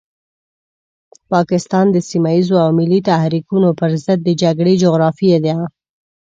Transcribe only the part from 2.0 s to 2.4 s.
سيمه